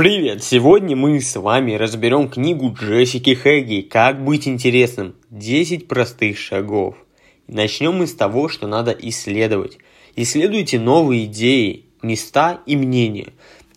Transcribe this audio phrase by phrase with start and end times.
[0.00, 0.42] Привет!
[0.42, 5.14] Сегодня мы с вами разберем книгу Джессики Хэгги «Как быть интересным.
[5.28, 6.96] 10 простых шагов».
[7.46, 9.76] Начнем мы с того, что надо исследовать.
[10.16, 13.34] Исследуйте новые идеи, места и мнения.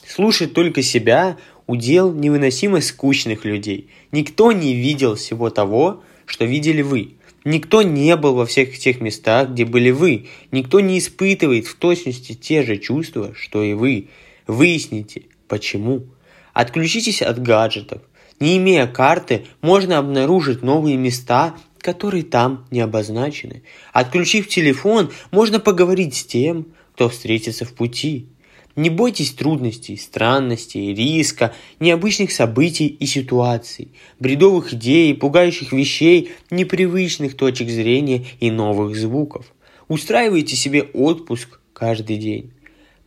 [0.07, 1.35] Слушать только себя–
[1.67, 3.89] удел невыносимо скучных людей.
[4.13, 7.15] Никто не видел всего того, что видели вы.
[7.43, 10.27] Никто не был во всех тех местах, где были вы.
[10.51, 14.07] Никто не испытывает в точности те же чувства, что и вы.
[14.47, 16.07] Выясните– Почему?
[16.53, 18.01] Отключитесь от гаджетов.
[18.39, 23.63] Не имея карты, можно обнаружить новые места, которые там не обозначены.
[23.91, 28.27] Отключив телефон, можно поговорить с тем, кто встретится в пути.
[28.75, 33.89] Не бойтесь трудностей, странностей, риска, необычных событий и ситуаций,
[34.19, 39.45] бредовых идей, пугающих вещей, непривычных точек зрения и новых звуков.
[39.87, 42.51] Устраивайте себе отпуск каждый день.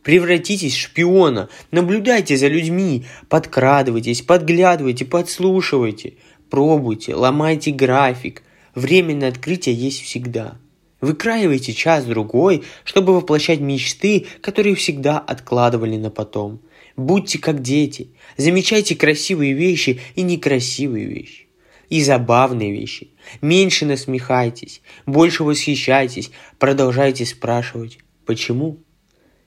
[0.07, 6.13] Превратитесь в шпиона, наблюдайте за людьми, подкрадывайтесь, подглядывайте, подслушивайте,
[6.49, 8.41] пробуйте, ломайте график.
[8.73, 10.59] Время на открытие есть всегда.
[11.01, 16.61] Выкраивайте час-другой, чтобы воплощать мечты, которые всегда откладывали на потом.
[16.95, 21.47] Будьте как дети, замечайте красивые вещи и некрасивые вещи.
[21.89, 23.09] И забавные вещи.
[23.41, 28.86] Меньше насмехайтесь, больше восхищайтесь, продолжайте спрашивать «почему?».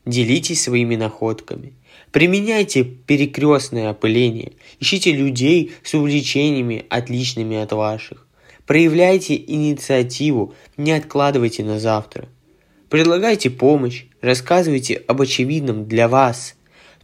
[0.07, 1.75] Делитесь своими находками.
[2.11, 4.53] Применяйте перекрестное опыление.
[4.81, 8.27] Ищите людей с увлечениями, отличными от ваших.
[8.67, 12.29] Проявляйте инициативу, не откладывайте на завтра.
[12.89, 16.55] Предлагайте помощь, рассказывайте об очевидном для вас.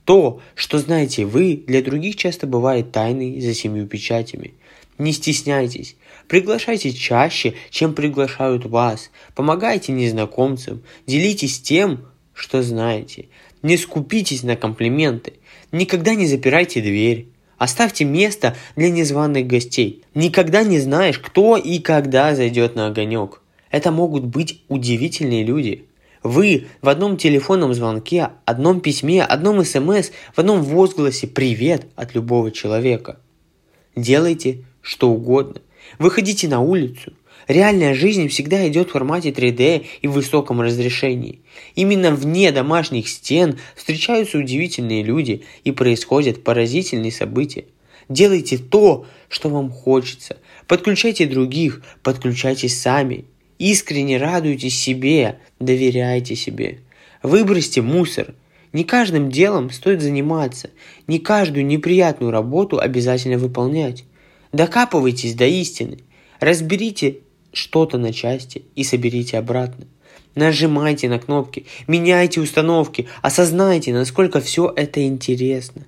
[0.04, 4.54] То, что знаете вы, для других часто бывает тайной за семью печатями.
[4.98, 5.96] Не стесняйтесь,
[6.28, 13.28] приглашайте чаще, чем приглашают вас, помогайте незнакомцам, делитесь тем, что знаете.
[13.62, 15.32] Не скупитесь на комплименты.
[15.72, 17.28] Никогда не запирайте дверь.
[17.56, 20.04] Оставьте место для незваных гостей.
[20.14, 23.40] Никогда не знаешь, кто и когда зайдет на огонек.
[23.70, 25.86] Это могут быть удивительные люди.
[26.22, 32.50] Вы в одном телефонном звонке, одном письме, одном смс, в одном возгласе «Привет» от любого
[32.50, 33.18] человека.
[33.94, 35.62] Делайте что угодно.
[35.98, 37.12] Выходите на улицу,
[37.48, 41.40] Реальная жизнь всегда идет в формате 3D и в высоком разрешении.
[41.76, 47.66] Именно вне домашних стен встречаются удивительные люди и происходят поразительные события.
[48.08, 50.38] Делайте то, что вам хочется.
[50.66, 53.24] Подключайте других, подключайтесь сами.
[53.58, 56.80] Искренне радуйтесь себе, доверяйте себе.
[57.22, 58.34] Выбросьте мусор.
[58.72, 60.70] Не каждым делом стоит заниматься,
[61.06, 64.04] не каждую неприятную работу обязательно выполнять.
[64.52, 66.00] Докапывайтесь до истины.
[66.40, 67.20] Разберите
[67.56, 69.86] что-то на части и соберите обратно.
[70.34, 75.86] Нажимайте на кнопки, меняйте установки, осознайте, насколько все это интересно.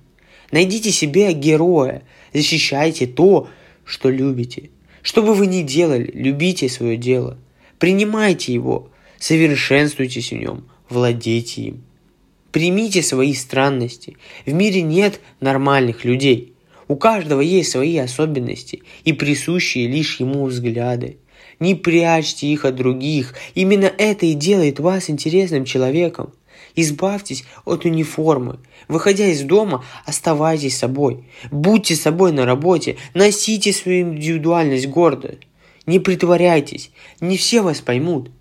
[0.51, 2.01] Найдите себе героя,
[2.33, 3.47] защищайте то,
[3.85, 4.71] что любите.
[5.03, 7.37] Что бы вы ни делали, любите свое дело.
[7.77, 11.83] Принимайте его, совершенствуйтесь в нем, владейте им.
[12.51, 14.17] Примите свои странности.
[14.47, 16.53] В мире нет нормальных людей.
[16.87, 21.17] У каждого есть свои особенности и присущие лишь ему взгляды.
[21.59, 23.35] Не прячьте их от других.
[23.53, 26.33] Именно это и делает вас интересным человеком.
[26.75, 28.59] Избавьтесь от униформы.
[28.87, 31.25] Выходя из дома, оставайтесь собой.
[31.51, 32.97] Будьте собой на работе.
[33.13, 35.35] Носите свою индивидуальность гордо.
[35.85, 36.91] Не притворяйтесь.
[37.19, 38.31] Не все вас поймут.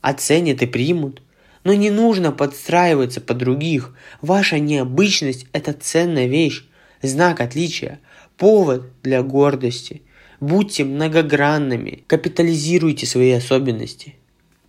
[0.00, 1.22] Оценят и примут.
[1.64, 3.94] Но не нужно подстраиваться под других.
[4.22, 6.64] Ваша необычность– это ценная вещь,
[7.02, 8.00] знак отличия,
[8.36, 10.02] повод для гордости–
[10.42, 14.16] Будьте многогранными, капитализируйте свои особенности.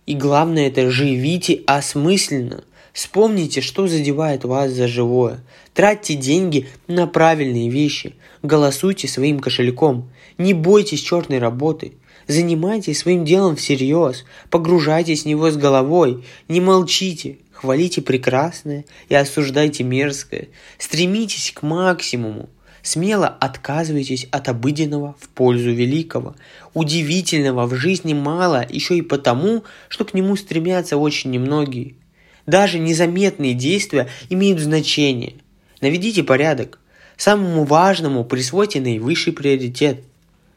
[0.06, 2.62] И главное это живите осмысленно.
[2.92, 5.42] Вспомните, что задевает вас за живое.
[5.72, 8.14] Тратьте деньги на правильные вещи.
[8.44, 10.12] Голосуйте своим кошельком.
[10.38, 11.94] Не бойтесь черной работы.
[12.28, 14.24] Занимайтесь своим делом всерьез.
[14.50, 16.24] Погружайтесь в него с головой.
[16.46, 17.38] Не молчите.
[17.50, 20.50] Хвалите прекрасное и осуждайте мерзкое.
[20.78, 22.48] Стремитесь к максимуму.
[22.84, 26.36] Смело отказывайтесь от обыденного в пользу великого.
[26.74, 31.94] Удивительного в жизни мало еще и потому, что к нему стремятся очень немногие.
[32.44, 35.32] Даже незаметные действия имеют значение.
[35.80, 36.78] Наведите порядок.
[37.16, 40.04] Самому важному присвойте наивысший приоритет.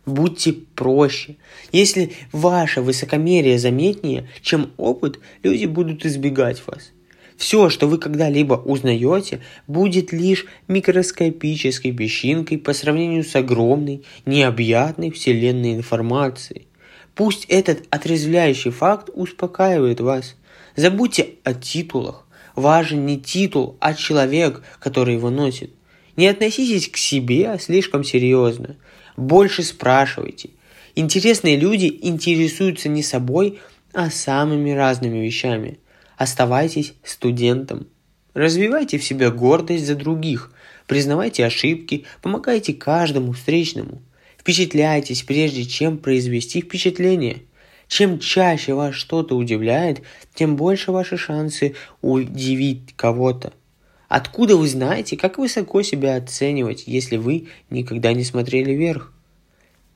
[0.05, 1.37] Будьте проще.
[1.71, 6.91] Если ваше высокомерие заметнее, чем опыт, люди будут избегать вас.
[7.37, 15.75] Все, что вы когда-либо узнаете, будет лишь микроскопической песчинкой по сравнению с огромной, необъятной вселенной
[15.75, 16.65] информации.
[17.13, 20.35] Пусть этот отрезвляющий факт успокаивает вас.
[20.75, 22.25] Забудьте о титулах.
[22.55, 25.71] Важен не титул, а человек, который его носит.
[26.15, 28.77] Не относитесь к себе слишком серьезно.
[29.15, 30.49] Больше спрашивайте.
[30.95, 33.59] Интересные люди интересуются не собой,
[33.93, 35.77] а самыми разными вещами.
[36.17, 37.87] Оставайтесь студентом.
[38.33, 40.51] Развивайте в себе гордость за других.
[40.87, 44.01] Признавайте ошибки, помогайте каждому встречному.
[44.37, 47.43] Впечатляйтесь, прежде чем произвести впечатление.
[47.87, 50.01] Чем чаще вас что-то удивляет,
[50.33, 53.53] тем больше ваши шансы удивить кого-то.
[54.07, 59.13] Откуда вы знаете, как высоко себя оценивать, если вы никогда не смотрели вверх?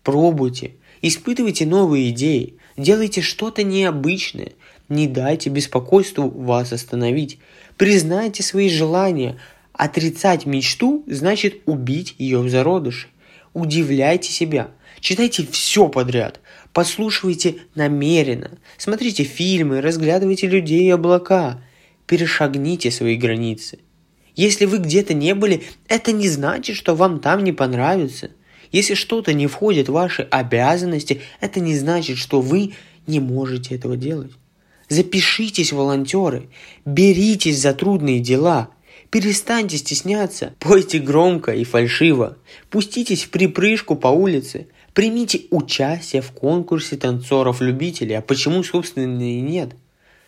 [0.03, 0.71] Пробуйте,
[1.01, 4.51] испытывайте новые идеи, делайте что-то необычное,
[4.91, 7.39] не дайте беспокойству вас остановить.
[7.77, 9.37] Признайте свои желания.
[9.71, 13.07] Отрицать мечту значит убить ее в зародыше.
[13.53, 14.69] Удивляйте себя.
[14.99, 16.41] Читайте все подряд.
[16.73, 18.59] Послушивайте намеренно.
[18.77, 21.61] Смотрите фильмы, разглядывайте людей и облака.
[22.05, 23.79] Перешагните свои границы.
[24.35, 28.31] Если вы где-то не были, это не значит, что вам там не понравится.
[28.71, 32.73] Если что-то не входит в ваши обязанности, это не значит, что вы
[33.07, 34.31] не можете этого делать.
[34.91, 36.49] Запишитесь, волонтеры,
[36.83, 38.69] беритесь за трудные дела–
[39.09, 42.37] Перестаньте стесняться, пойте громко и фальшиво,
[42.69, 49.75] пуститесь в припрыжку по улице, примите участие в конкурсе танцоров-любителей, а почему, собственно, и нет?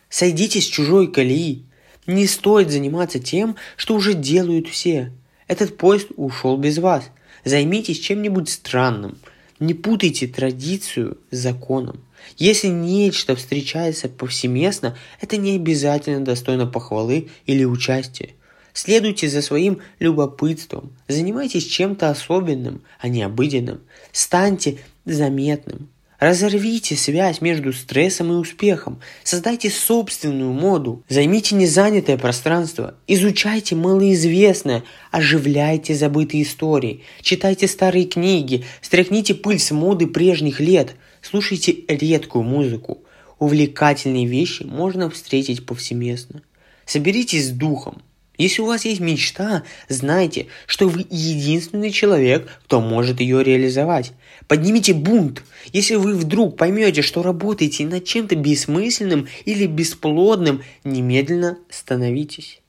[0.10, 1.64] Сойдите с чужой колеи.
[2.08, 5.14] Не стоит заниматься тем, что уже делают все.
[5.48, 7.10] Этот поезд ушел без вас.
[7.46, 9.18] Займитесь чем-нибудь странным.
[9.62, 12.02] Не путайте традицию с законом.
[12.38, 18.32] Если нечто встречается повсеместно, это не обязательно достойно похвалы или участия.
[18.74, 20.96] Следуйте за своим любопытством.
[21.08, 23.82] Занимайтесь чем-то особенным, а не обыденным.
[24.12, 25.90] Станьте заметным.
[26.24, 29.02] Разорвите связь между стрессом и успехом.
[29.26, 31.04] Создайте собственную моду.
[31.10, 32.96] Займите незанятое пространство.
[33.08, 34.86] Изучайте малоизвестное.
[35.12, 37.02] Оживляйте забытые истории.
[37.20, 38.64] Читайте старые книги.
[38.80, 40.96] Стряхните пыль с моды прежних лет.
[41.22, 43.04] Слушайте редкую музыку.
[43.38, 46.42] Увлекательные вещи можно встретить повсеместно.
[46.86, 48.02] Соберитесь с духом.
[48.38, 54.14] Если у вас есть мечта, знайте, что вы единственный человек, кто может ее реализовать.
[54.48, 55.44] Поднимите бунт.
[55.72, 62.60] Если вы вдруг поймете, что работаете над чем-то бессмысленным или бесплодным, немедленно становитесь.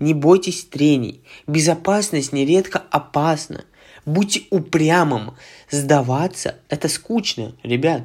[0.00, 1.22] Не бойтесь трений.
[1.46, 3.64] Безопасность нередко опасна.
[4.04, 5.34] Будьте упрямым.
[5.70, 8.02] Сдаваться– это скучно, ребят.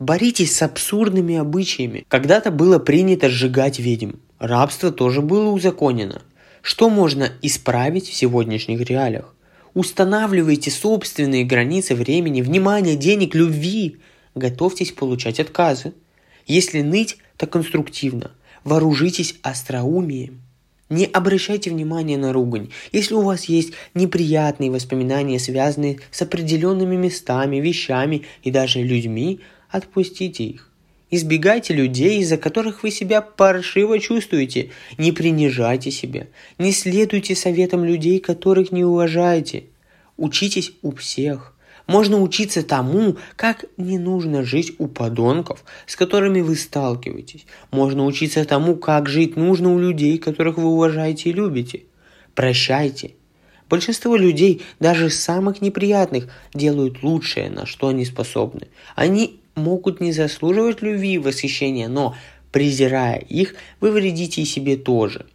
[0.00, 2.06] Боритесь с абсурдными обычаями.
[2.08, 4.12] Когда-то было принято сжигать ведьм.
[4.38, 6.22] Рабство тоже было узаконено.
[6.62, 9.34] Что можно исправить в сегодняшних реалиях?
[9.74, 13.98] Устанавливайте собственные границы времени, внимания, денег, любви.
[14.34, 15.92] Готовьтесь получать отказы.
[16.46, 18.30] Если ныть, то конструктивно.
[18.64, 20.40] Вооружитесь остроумием.
[20.88, 22.70] Не обращайте внимания на ругань.
[22.90, 30.44] Если у вас есть неприятные воспоминания, связанные с определенными местами, вещами и даже людьми, отпустите
[30.44, 30.70] их.
[31.10, 34.70] Избегайте людей, из-за которых вы себя паршиво чувствуете.
[34.96, 36.28] Не принижайте себя.
[36.58, 39.64] Не следуйте советам людей, которых не уважаете.
[40.16, 41.56] Учитесь у всех.
[41.88, 47.46] Можно учиться тому, как не нужно жить у подонков, с которыми вы сталкиваетесь.
[47.72, 51.82] Можно учиться тому, как жить нужно у людей, которых вы уважаете и любите.
[52.36, 53.14] Прощайте.
[53.68, 58.68] Большинство людей, даже самых неприятных, делают лучшее, на что они способны.
[58.94, 62.16] Они могут не заслуживать любви и восхищения, но,
[62.50, 65.26] презирая их, вы вредите и себе тоже.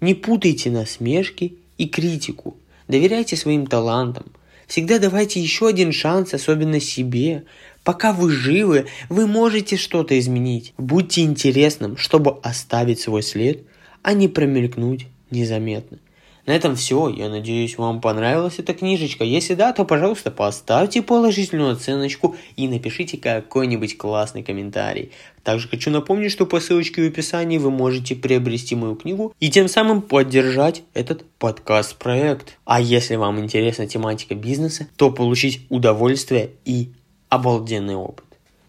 [0.00, 2.56] Не путайте насмешки и критику.
[2.88, 4.26] Доверяйте своим талантам.
[4.66, 7.44] Всегда давайте еще один шанс, особенно себе.
[7.84, 10.72] Пока вы живы, вы можете что-то изменить.
[10.78, 13.64] Будьте интересным, чтобы оставить свой след,
[14.02, 15.98] а не промелькнуть незаметно.
[16.44, 17.08] На этом все.
[17.08, 19.22] Я надеюсь, вам понравилась эта книжечка.
[19.22, 25.12] Если да, то, пожалуйста, поставьте положительную оценочку и напишите какой-нибудь классный комментарий.
[25.44, 29.68] Также хочу напомнить, что по ссылочке в описании вы можете приобрести мою книгу и тем
[29.68, 32.58] самым поддержать этот подкаст-проект.
[32.64, 36.90] А если вам интересна тематика бизнеса, то получить удовольствие и
[37.28, 38.24] обалденный опыт.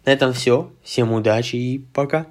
[0.06, 0.72] На этом все.
[0.84, 2.28] Всем удачи и пока.